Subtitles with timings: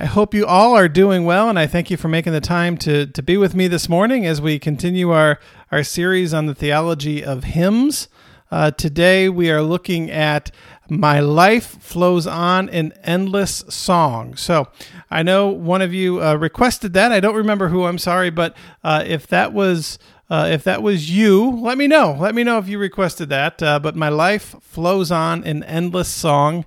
[0.00, 2.78] I hope you all are doing well, and I thank you for making the time
[2.78, 5.38] to, to be with me this morning as we continue our,
[5.70, 8.08] our series on the theology of hymns.
[8.50, 10.50] Uh, today we are looking at
[10.88, 14.36] My Life Flows On in Endless Song.
[14.36, 14.68] So
[15.10, 17.12] I know one of you uh, requested that.
[17.12, 19.98] I don't remember who, I'm sorry, but uh, if that was.
[20.30, 22.16] Uh, if that was you, let me know.
[22.16, 23.60] Let me know if you requested that.
[23.60, 26.64] Uh, but My Life Flows On in Endless Song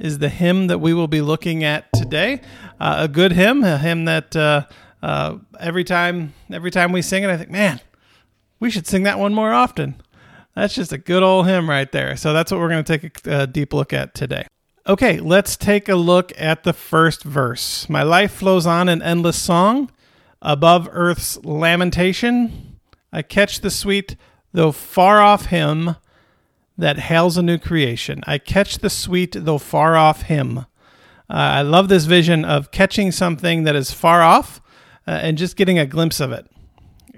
[0.00, 2.40] is the hymn that we will be looking at today.
[2.80, 4.66] Uh, a good hymn, a hymn that uh,
[5.02, 7.80] uh, every time every time we sing it, I think, man,
[8.58, 10.00] we should sing that one more often.
[10.56, 12.16] That's just a good old hymn right there.
[12.16, 14.46] So that's what we're going to take a, a deep look at today.
[14.86, 17.88] Okay, let's take a look at the first verse.
[17.88, 19.90] My life flows on in endless song,
[20.42, 22.78] above earth's lamentation.
[23.12, 24.16] I catch the sweet,
[24.52, 25.96] though far off hymn
[26.80, 28.22] that hails a new creation.
[28.26, 30.58] I catch the sweet, though far off hymn.
[30.58, 30.64] Uh,
[31.28, 34.60] I love this vision of catching something that is far off
[35.06, 36.46] uh, and just getting a glimpse of it.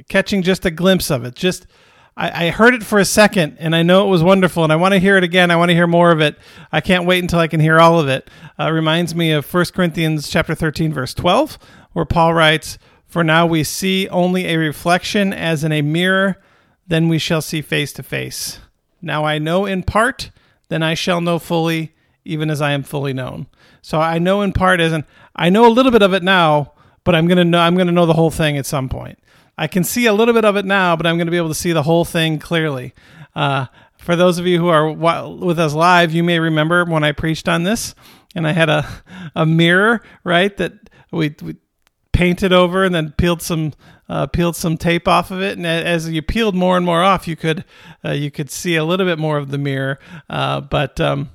[0.09, 1.35] Catching just a glimpse of it.
[1.35, 1.67] Just
[2.17, 4.77] I, I, heard it for a second and I know it was wonderful and I
[4.77, 5.51] want to hear it again.
[5.51, 6.37] I want to hear more of it.
[6.71, 8.29] I can't wait until I can hear all of it.
[8.59, 11.59] Uh, reminds me of 1 Corinthians chapter 13 verse 12
[11.93, 16.39] where Paul writes, "For now we see only a reflection as in a mirror,
[16.87, 18.59] then we shall see face to face."
[19.03, 20.31] Now I know in part,
[20.69, 21.93] then I shall know fully,
[22.25, 23.49] even as I am fully known.
[23.83, 26.73] So I know in part in I know a little bit of it now,
[27.05, 29.19] but I'm gonna know I'm gonna know the whole thing at some point.
[29.59, 31.55] I can see a little bit of it now, but I'm gonna be able to
[31.55, 32.95] see the whole thing clearly.
[33.35, 33.67] Uh,
[33.99, 37.49] for those of you who are with us live, you may remember when I preached
[37.49, 37.95] on this,
[38.35, 38.89] and I had a
[39.35, 40.73] a mirror right that
[41.11, 41.57] we, we
[42.23, 43.73] painted over and then peeled some
[44.09, 47.27] uh, peeled some tape off of it, and as you peeled more and more off,
[47.27, 47.65] you could
[48.05, 49.99] uh, you could see a little bit more of the mirror.
[50.31, 51.31] Uh, but um,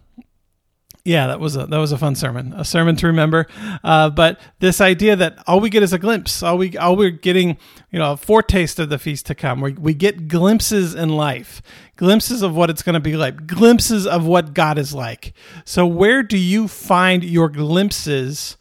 [1.04, 3.48] yeah, that was a that was a fun sermon, a sermon to remember.
[3.84, 7.10] Uh, but this idea that all we get is a glimpse, all we all we're
[7.10, 7.58] getting,
[7.92, 9.60] you know, a foretaste of the feast to come.
[9.60, 11.62] We we get glimpses in life,
[11.98, 15.34] glimpses of what it's going to be like, glimpses of what God is like.
[15.66, 18.56] So where do you find your glimpses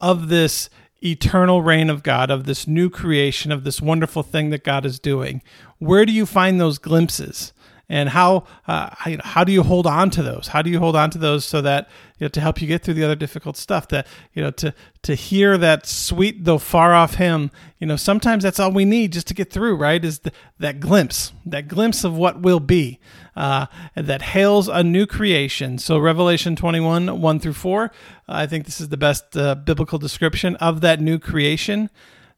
[0.00, 0.70] of this?
[1.04, 4.98] Eternal reign of God, of this new creation, of this wonderful thing that God is
[4.98, 5.42] doing.
[5.78, 7.52] Where do you find those glimpses?
[7.88, 10.48] And how uh, how do you hold on to those?
[10.48, 12.82] How do you hold on to those so that you know to help you get
[12.82, 13.88] through the other difficult stuff?
[13.88, 17.50] That you know to to hear that sweet though far off hymn.
[17.78, 19.76] You know sometimes that's all we need just to get through.
[19.76, 20.02] Right?
[20.02, 23.00] Is the, that glimpse, that glimpse of what will be,
[23.36, 25.76] uh, that hails a new creation.
[25.76, 27.92] So Revelation twenty one one through four.
[28.26, 31.90] I think this is the best uh, biblical description of that new creation.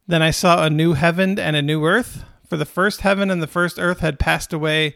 [0.07, 2.25] Then I saw a new heaven and a new earth.
[2.49, 4.95] For the first heaven and the first earth had passed away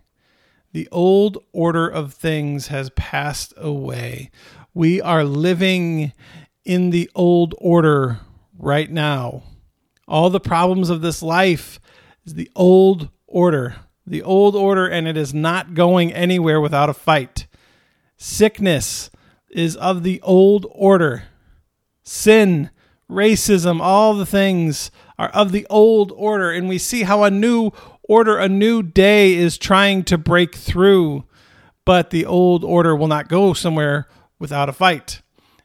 [0.73, 4.31] The old order of things has passed away.
[4.73, 6.13] We are living
[6.63, 8.19] in the old order
[8.57, 9.43] right now.
[10.07, 11.79] All the problems of this life
[12.25, 13.75] is the old order.
[14.07, 17.47] The old order, and it is not going anywhere without a fight.
[18.17, 19.09] Sickness
[19.49, 21.23] is of the old order.
[22.03, 22.69] Sin,
[23.09, 24.89] racism, all the things
[25.19, 27.71] are of the old order, and we see how a new
[28.11, 31.23] order, a new day is trying to break through,
[31.85, 34.05] but the old order will not go somewhere
[34.37, 35.21] without a fight.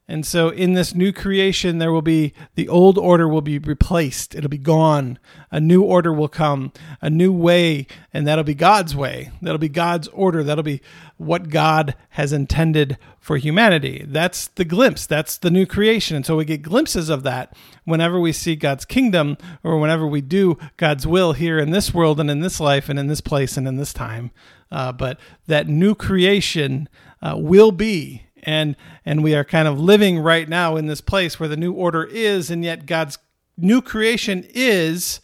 [0.09, 4.37] And so in this new creation, there will be the old order will be replaced.
[4.37, 5.19] It'll be gone.
[5.51, 6.73] A new order will come,
[7.03, 9.33] a new way, and that'll be God's way.
[9.43, 10.45] That'll be God's order.
[10.45, 10.81] That'll be
[11.17, 14.05] what God has intended for humanity.
[14.07, 15.07] That's the glimpse.
[15.07, 16.15] That's the new creation.
[16.15, 20.21] And so we get glimpses of that whenever we see God's kingdom or whenever we
[20.21, 23.57] do God's will here in this world and in this life and in this place
[23.57, 24.31] and in this time.
[24.71, 26.89] Uh, but that new creation
[27.21, 31.39] uh, will be and and we are kind of living right now in this place
[31.39, 33.19] where the new order is and yet god's
[33.59, 35.21] new creation is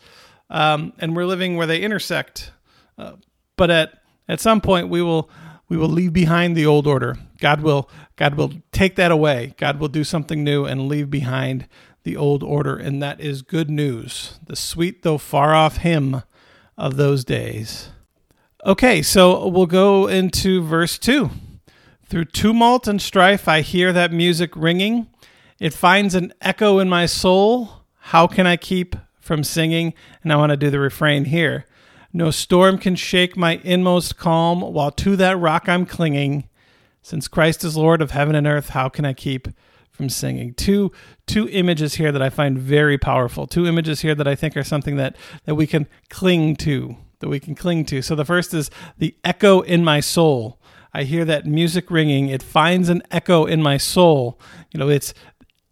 [0.52, 2.52] um, and we're living where they intersect.
[2.96, 3.14] Uh,
[3.56, 5.28] but at at some point we will
[5.68, 7.16] we will leave behind the old order.
[7.40, 9.54] God will god will take that away.
[9.56, 11.66] God will do something new and leave behind
[12.04, 14.38] the old order and that is good news.
[14.46, 16.22] The sweet though far off hymn
[16.76, 17.88] of those days.
[18.64, 21.30] Okay so we'll go into verse 2
[22.12, 25.06] through tumult and strife, I hear that music ringing.
[25.58, 27.86] It finds an echo in my soul.
[27.96, 29.94] How can I keep from singing?
[30.22, 31.64] And I want to do the refrain here.
[32.12, 36.50] No storm can shake my inmost calm, while to that rock I'm clinging.
[37.00, 39.48] Since Christ is Lord of heaven and earth, how can I keep
[39.90, 40.52] from singing?
[40.52, 40.92] Two
[41.26, 43.46] two images here that I find very powerful.
[43.46, 45.16] Two images here that I think are something that
[45.46, 48.02] that we can cling to, that we can cling to.
[48.02, 50.58] So the first is the echo in my soul.
[50.94, 52.28] I hear that music ringing.
[52.28, 54.38] It finds an echo in my soul.
[54.72, 55.14] You know, it's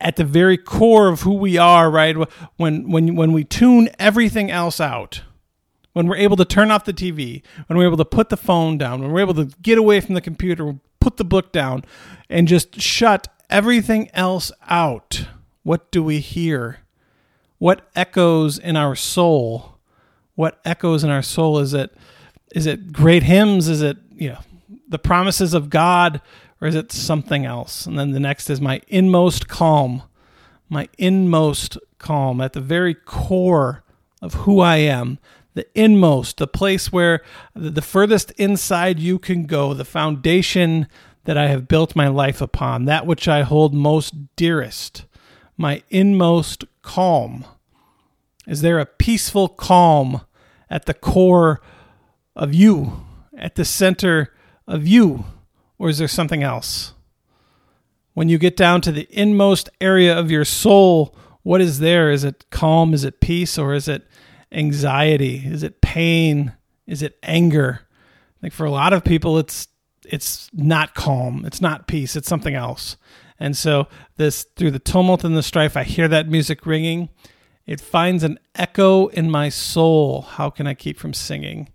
[0.00, 2.16] at the very core of who we are, right?
[2.56, 5.22] When when when we tune everything else out
[5.92, 8.78] when we're able to turn off the TV, when we're able to put the phone
[8.78, 11.84] down, when we're able to get away from the computer, put the book down,
[12.28, 15.26] and just shut everything else out,
[15.62, 16.78] what do we hear?
[17.58, 19.78] What echoes in our soul?
[20.34, 21.58] What echoes in our soul?
[21.58, 21.94] Is it
[22.54, 23.68] is it great hymns?
[23.68, 24.38] Is it you know
[24.90, 26.20] the promises of God,
[26.60, 27.86] or is it something else?
[27.86, 30.02] And then the next is my inmost calm,
[30.68, 33.82] my inmost calm at the very core
[34.20, 35.18] of who I am
[35.54, 37.22] the inmost, the place where
[37.54, 40.86] the furthest inside you can go, the foundation
[41.24, 45.06] that I have built my life upon, that which I hold most dearest,
[45.56, 47.44] my inmost calm.
[48.46, 50.22] Is there a peaceful calm
[50.68, 51.60] at the core
[52.36, 53.04] of you,
[53.36, 54.32] at the center
[54.70, 55.24] of you,
[55.78, 56.94] or is there something else?
[58.14, 62.10] When you get down to the inmost area of your soul, what is there?
[62.10, 62.94] Is it calm?
[62.94, 63.58] Is it peace?
[63.58, 64.06] Or is it
[64.52, 65.42] anxiety?
[65.44, 66.52] Is it pain?
[66.86, 67.80] Is it anger?
[68.42, 69.68] Like for a lot of people, it's
[70.06, 71.44] it's not calm.
[71.44, 72.16] It's not peace.
[72.16, 72.96] It's something else.
[73.38, 77.08] And so this through the tumult and the strife, I hear that music ringing.
[77.66, 80.22] It finds an echo in my soul.
[80.22, 81.68] How can I keep from singing?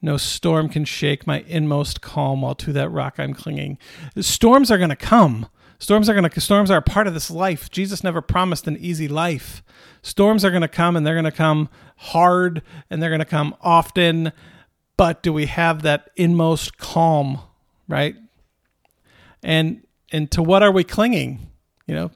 [0.00, 3.78] No storm can shake my inmost calm while to that rock I'm clinging.
[4.20, 5.48] Storms are going to come.
[5.80, 7.70] Storms are going to storms are a part of this life.
[7.70, 9.62] Jesus never promised an easy life.
[10.02, 13.24] Storms are going to come and they're going to come hard and they're going to
[13.24, 14.32] come often,
[14.96, 17.40] but do we have that inmost calm,
[17.86, 18.16] right?
[19.42, 21.50] And and to what are we clinging?
[21.86, 22.10] You know,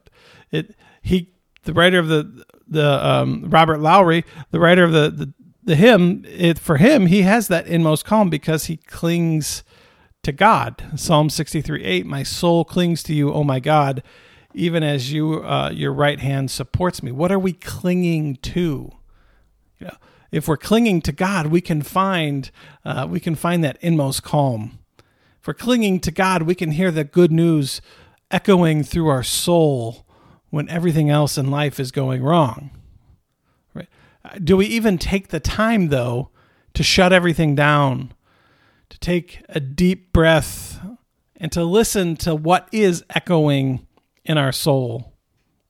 [0.51, 1.33] it he
[1.63, 5.33] the writer of the the um, Robert Lowry, the writer of the the,
[5.65, 9.63] the hymn, it for him he has that inmost calm because he clings
[10.23, 10.83] to God.
[10.95, 14.03] Psalm 63 8, my soul clings to you, oh my God,
[14.53, 17.11] even as you uh, your right hand supports me.
[17.11, 18.91] What are we clinging to?
[19.79, 19.97] You know,
[20.31, 22.51] if we're clinging to God, we can find
[22.83, 24.79] uh, we can find that inmost calm.
[25.41, 27.81] If we're clinging to God, we can hear the good news
[28.31, 30.05] echoing through our soul
[30.49, 32.71] when everything else in life is going wrong.
[34.43, 36.29] Do we even take the time though
[36.73, 38.13] to shut everything down?
[38.93, 40.79] to take a deep breath
[41.37, 43.87] and to listen to what is echoing
[44.23, 45.13] in our soul.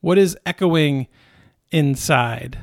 [0.01, 1.07] What is echoing
[1.71, 2.59] inside?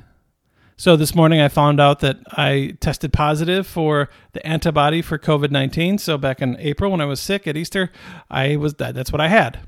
[0.76, 5.98] So this morning I found out that I tested positive for the antibody for COVID-19.
[5.98, 7.90] So back in April when I was sick at Easter,
[8.30, 9.60] I was that's what I had.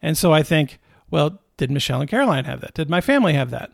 [0.00, 0.78] And so I think,
[1.10, 2.74] well, did Michelle and Caroline have that?
[2.74, 3.72] Did my family have that?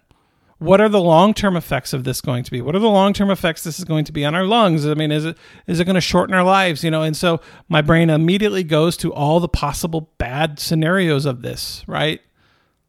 [0.64, 2.60] What are the long-term effects of this going to be?
[2.60, 4.86] What are the long-term effects this is going to be on our lungs?
[4.86, 7.02] I mean is it is it going to shorten our lives you know?
[7.02, 12.20] And so my brain immediately goes to all the possible bad scenarios of this right?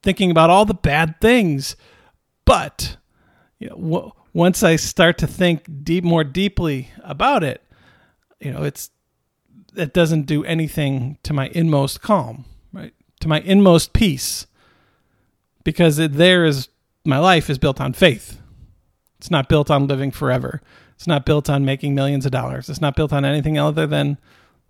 [0.04, 1.76] Thinking about all the bad things.
[2.46, 2.98] But
[3.60, 7.64] you know w- once i start to think deep more deeply about it
[8.42, 8.90] you know it's
[9.78, 12.44] it doesn't do anything to my inmost calm
[12.76, 12.94] right?
[13.22, 14.46] To my inmost peace.
[15.64, 16.70] Because it, there is
[17.06, 18.42] my life is built on faith.
[19.18, 20.62] It's not built on living forever.
[20.96, 22.70] It's not built on making millions of dollars.
[22.70, 24.18] It's not built on anything other than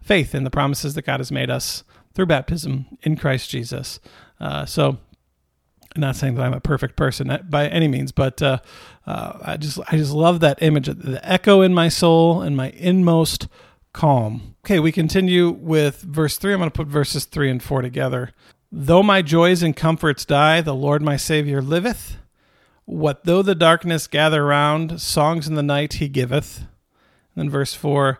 [0.01, 3.99] faith in the promises that God has made us through baptism in Christ Jesus.
[4.39, 4.97] Uh, so,
[5.95, 8.59] I'm not saying that I'm a perfect person by any means, but uh,
[9.07, 12.71] uh, I just I just love that image, the echo in my soul and my
[12.71, 13.47] inmost
[13.93, 14.55] calm.
[14.65, 16.51] Okay, we continue with verse three.
[16.53, 18.31] I'm going to put verses three and four together.
[18.71, 22.17] Though my joys and comforts die, the Lord my Savior liveth.
[22.85, 26.59] What though the darkness gather round, songs in the night he giveth.
[26.59, 26.67] And
[27.35, 28.19] then verse 4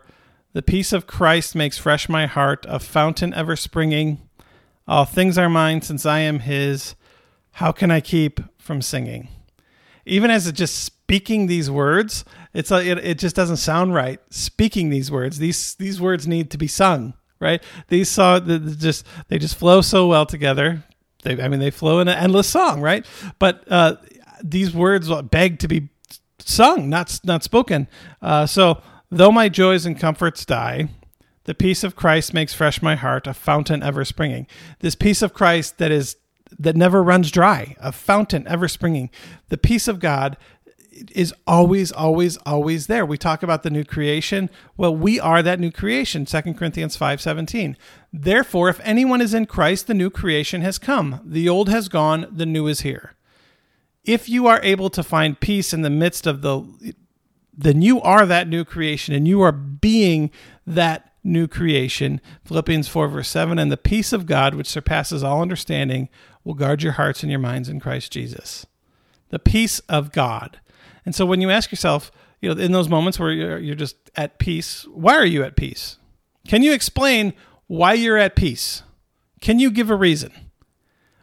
[0.52, 4.28] The peace of Christ makes fresh my heart, a fountain ever springing.
[4.88, 6.94] All things are mine since I am his.
[7.52, 9.28] How can I keep from singing?
[10.04, 14.20] Even as it just speaking these words, it's a, it, it just doesn't sound right.
[14.30, 17.62] Speaking these words, these these words need to be sung, right?
[17.88, 20.84] These songs just they just flow so well together.
[21.22, 23.04] They, I mean, they flow in an endless song, right?
[23.40, 23.96] But uh,
[24.42, 25.88] these words beg to be
[26.38, 27.88] sung, not not spoken.
[28.22, 30.88] Uh, so, though my joys and comforts die,
[31.44, 34.46] the peace of Christ makes fresh my heart, a fountain ever springing.
[34.80, 36.16] This peace of Christ that is
[36.58, 39.10] that never runs dry, a fountain ever springing.
[39.48, 40.36] The peace of God
[41.14, 45.60] is always always always there we talk about the new creation well we are that
[45.60, 47.76] new creation 2 corinthians 5.17
[48.14, 52.26] therefore if anyone is in christ the new creation has come the old has gone
[52.30, 53.15] the new is here
[54.06, 56.94] if you are able to find peace in the midst of the
[57.58, 60.30] then you are that new creation and you are being
[60.66, 65.42] that new creation philippians 4 verse 7 and the peace of god which surpasses all
[65.42, 66.08] understanding
[66.44, 68.66] will guard your hearts and your minds in christ jesus
[69.30, 70.60] the peace of god
[71.06, 72.10] and so when you ask yourself,
[72.42, 75.56] you know, in those moments where you're, you're just at peace, why are you at
[75.56, 75.98] peace?
[76.48, 77.32] Can you explain
[77.68, 78.82] why you're at peace?
[79.40, 80.32] Can you give a reason?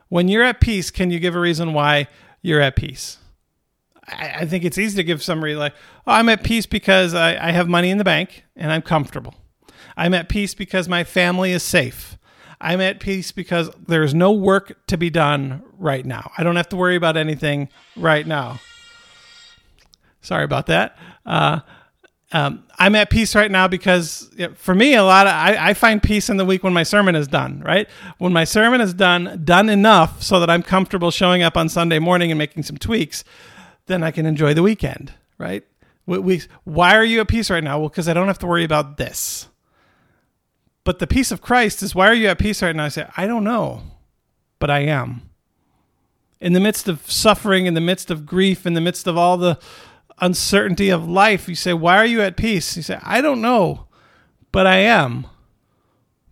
[0.08, 2.08] When you're at peace, can you give a reason why
[2.44, 3.18] you're at peace?
[4.08, 5.74] I, I think it's easy to give some reason like,
[6.06, 9.34] oh, I'm at peace because I, I have money in the bank and I'm comfortable.
[9.98, 12.18] I'm at peace because my family is safe.
[12.62, 16.32] I'm at peace because there's no work to be done right now.
[16.38, 18.60] I don't have to worry about anything right now.
[20.22, 20.98] Sorry about that.
[21.26, 21.60] Uh,
[22.34, 26.02] um, I'm at peace right now because for me, a lot of I, I, find
[26.02, 27.62] peace in the week when my sermon is done.
[27.64, 27.88] Right
[28.18, 32.00] when my sermon is done, done enough so that I'm comfortable showing up on Sunday
[32.00, 33.24] morning and making some tweaks,
[33.86, 35.14] then I can enjoy the weekend.
[35.38, 35.64] Right?
[36.08, 37.80] We, we, why are you at peace right now?
[37.80, 39.48] Well, because I don't have to worry about this.
[40.84, 42.86] But the peace of Christ is why are you at peace right now?
[42.86, 43.84] I say I don't know,
[44.58, 45.30] but I am.
[46.42, 49.38] In the midst of suffering, in the midst of grief, in the midst of all
[49.38, 49.60] the
[50.20, 52.76] uncertainty of life, you say, Why are you at peace?
[52.78, 53.88] You say, I don't know,
[54.52, 55.28] but I am.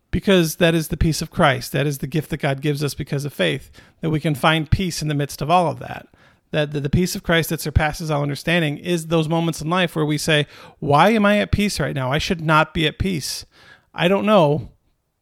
[0.10, 1.72] Because that is the peace of Christ.
[1.72, 3.72] That is the gift that God gives us because of faith,
[4.02, 6.08] that we can find peace in the midst of all of that.
[6.52, 10.06] That the, peace of Christ that surpasses all understanding is those moments in life where
[10.06, 10.48] we say,
[10.80, 12.12] Why am I at peace right now?
[12.12, 13.46] I should not be at peace.
[13.94, 14.72] I don't know,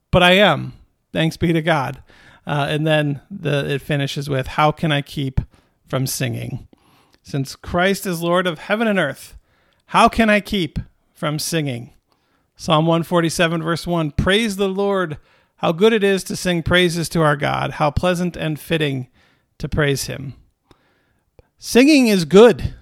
[0.10, 0.74] but I am.
[1.14, 2.02] Thanks be to God.
[2.48, 5.40] Uh, and then the, it finishes with, How can I keep
[5.86, 6.68] from singing?
[7.22, 9.38] Since Christ is Lord of heaven and earth,
[9.88, 10.80] how can I keep
[11.14, 11.94] from singing?
[12.56, 15.18] Psalm 147, verse 1 Praise the Lord.
[15.58, 17.72] How good it is to sing praises to our God.
[17.72, 19.08] How pleasant and fitting
[19.58, 20.36] to praise Him.
[21.58, 22.74] Singing is good.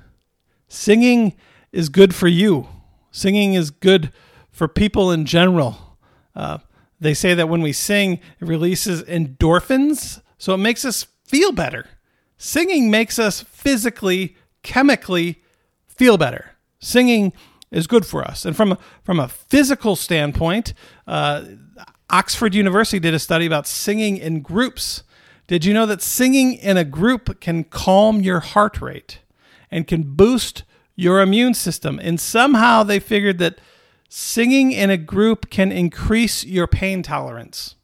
[0.68, 1.36] Singing
[1.72, 2.68] is good for you.
[3.12, 4.12] Singing is good
[4.52, 5.98] for people in general.
[6.36, 6.60] Uh,
[7.00, 11.88] they say that when we sing, it releases endorphins, so it makes us feel better.
[12.38, 15.44] Singing makes us physically, chemically
[15.88, 16.52] feel better.
[16.80, 17.34] Singing
[17.72, 18.46] is good for us.
[18.46, 20.74] And from a, from a physical standpoint,
[21.08, 21.44] uh,
[22.10, 25.04] Oxford University did a study about singing in groups.
[25.48, 29.20] Did you know that singing in a group can calm your heart rate
[29.70, 30.64] and can boost
[30.96, 32.00] your immune system?
[32.02, 33.60] And somehow they figured that
[34.08, 37.76] singing in a group can increase your pain tolerance.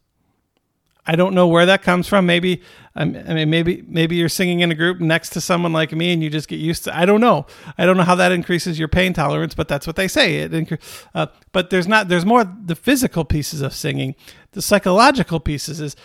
[1.05, 2.25] I don't know where that comes from.
[2.25, 2.61] Maybe
[2.95, 6.23] I mean maybe maybe you're singing in a group next to someone like me and
[6.23, 6.97] you just get used to.
[6.97, 7.45] I don't know.
[7.77, 10.37] I don't know how that increases your pain tolerance, but that's what they say.
[10.37, 10.79] It incre-
[11.13, 12.07] uh, but there's not.
[12.07, 14.15] There's more the physical pieces of singing.
[14.51, 15.95] The psychological pieces is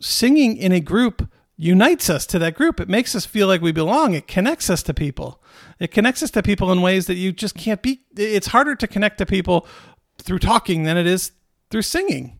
[0.00, 2.80] singing in a group unites us to that group.
[2.80, 4.14] It makes us feel like we belong.
[4.14, 5.42] It connects us to people.
[5.80, 8.00] It connects us to people in ways that you just can't be.
[8.16, 9.66] It's harder to connect to people
[10.18, 11.32] through talking than it is
[11.70, 12.37] through singing.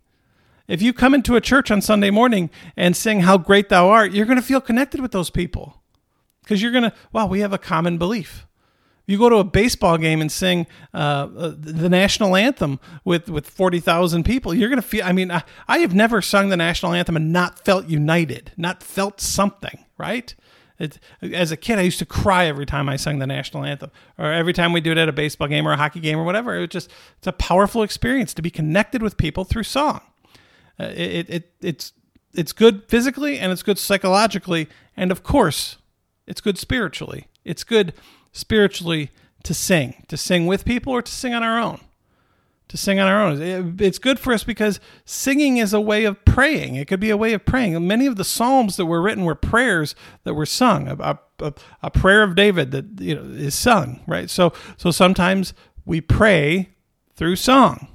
[0.69, 4.13] If you come into a church on Sunday morning and sing How Great Thou Art,
[4.13, 5.83] you're going to feel connected with those people
[6.43, 8.47] because you're going to, wow, we have a common belief.
[9.07, 13.49] You go to a baseball game and sing uh, uh the national anthem with, with
[13.49, 16.93] 40,000 people, you're going to feel, I mean, I, I have never sung the national
[16.93, 20.35] anthem and not felt united, not felt something, right?
[20.79, 23.91] It, as a kid, I used to cry every time I sang the national anthem,
[24.19, 26.25] or every time we do it at a baseball game or a hockey game or
[26.25, 26.55] whatever.
[26.55, 30.03] It was just it's a powerful experience to be connected with people through song.
[30.79, 31.93] Uh, it, it it's
[32.35, 35.79] it's good physically and it's good psychologically and of course
[36.29, 37.27] it's good spiritually.
[37.45, 37.95] It's good
[38.33, 39.11] spiritually
[39.45, 41.81] to sing, to sing with people or to sing on our own.
[42.69, 43.77] To sing on our own.
[43.81, 46.75] It's good for us because singing is a way of praying.
[46.75, 47.87] It could be a way of praying.
[47.87, 49.95] Many of the psalms that were written were prayers
[50.25, 50.87] that were sung.
[50.87, 54.29] A, a, a prayer of David that you know is sung, right?
[54.29, 55.55] So so sometimes
[55.87, 56.69] we pray
[57.15, 57.89] through song.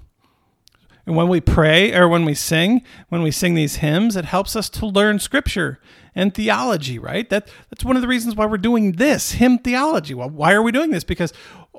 [1.06, 4.56] And when we pray or when we sing, when we sing these hymns, it helps
[4.56, 5.80] us to learn scripture
[6.16, 7.30] and theology, right?
[7.30, 10.14] That that's one of the reasons why we're doing this, hymn theology.
[10.14, 11.04] Well, why are we doing this?
[11.04, 11.34] Because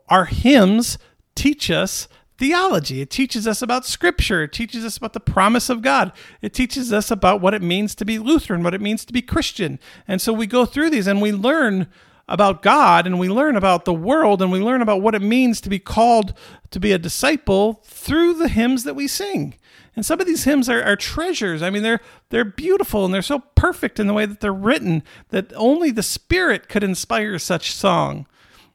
[0.09, 0.99] our hymns
[1.35, 3.01] teach us theology.
[3.01, 4.43] It teaches us about scripture.
[4.43, 6.13] It teaches us about the promise of God.
[6.43, 9.23] It teaches us about what it means to be Lutheran, what it means to be
[9.23, 9.79] Christian.
[10.07, 11.87] And so we go through these and we learn
[12.29, 15.61] about God and we learn about the world and we learn about what it means
[15.61, 16.33] to be called
[16.71, 19.55] to be a disciple through the hymns that we sing.
[19.97, 21.63] And some of these hymns are, are treasures.
[21.63, 22.01] I mean, they're
[22.31, 26.03] they're beautiful and they're so perfect in the way that they're written that only the
[26.03, 28.27] Spirit could inspire such song.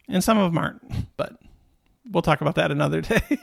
[0.07, 1.37] And some of them aren't, but
[2.09, 3.37] we'll talk about that another day.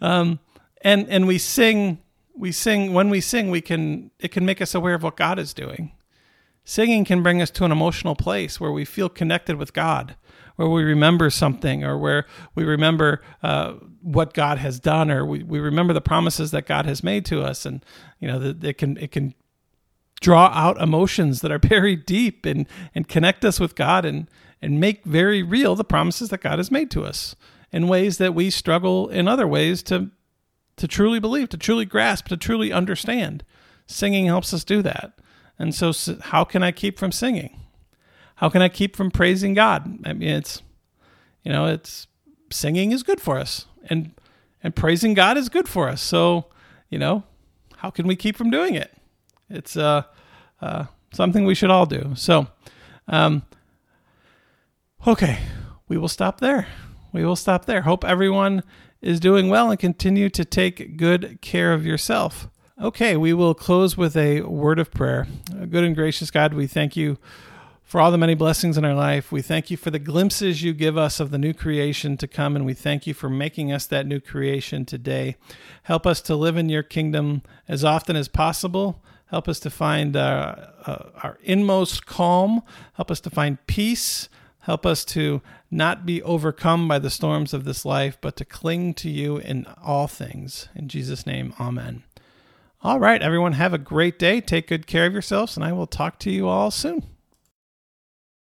[0.00, 0.38] um,
[0.82, 1.98] and and we sing
[2.34, 5.38] we sing when we sing we can it can make us aware of what God
[5.38, 5.92] is doing.
[6.64, 10.16] Singing can bring us to an emotional place where we feel connected with God,
[10.56, 15.42] where we remember something, or where we remember uh, what God has done, or we,
[15.42, 17.84] we remember the promises that God has made to us, and
[18.18, 19.34] you know that it can it can
[20.20, 24.28] draw out emotions that are buried deep and and connect us with God and
[24.62, 27.34] and make very real the promises that God has made to us
[27.72, 30.10] in ways that we struggle in other ways to
[30.76, 33.44] to truly believe, to truly grasp, to truly understand.
[33.86, 35.19] Singing helps us do that.
[35.60, 37.60] And so, how can I keep from singing?
[38.36, 39.98] How can I keep from praising God?
[40.06, 40.62] I mean, it's,
[41.44, 42.06] you know, it's
[42.50, 44.12] singing is good for us, and
[44.62, 46.00] and praising God is good for us.
[46.00, 46.46] So,
[46.88, 47.24] you know,
[47.76, 48.90] how can we keep from doing it?
[49.50, 50.04] It's uh,
[50.62, 52.14] uh something we should all do.
[52.14, 52.46] So,
[53.06, 53.42] um,
[55.06, 55.40] okay,
[55.88, 56.68] we will stop there.
[57.12, 57.82] We will stop there.
[57.82, 58.62] Hope everyone
[59.02, 62.48] is doing well and continue to take good care of yourself.
[62.82, 65.26] Okay, we will close with a word of prayer.
[65.68, 67.18] Good and gracious God, we thank you
[67.82, 69.30] for all the many blessings in our life.
[69.30, 72.56] We thank you for the glimpses you give us of the new creation to come,
[72.56, 75.36] and we thank you for making us that new creation today.
[75.82, 79.04] Help us to live in your kingdom as often as possible.
[79.26, 80.54] Help us to find uh,
[80.86, 82.62] uh, our inmost calm.
[82.94, 84.30] Help us to find peace.
[84.60, 88.94] Help us to not be overcome by the storms of this life, but to cling
[88.94, 90.70] to you in all things.
[90.74, 92.04] In Jesus' name, amen.
[92.82, 94.40] All right, everyone, have a great day.
[94.40, 97.04] Take good care of yourselves, and I will talk to you all soon.